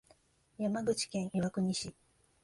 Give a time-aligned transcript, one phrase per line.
[0.57, 1.93] 山口県岩国市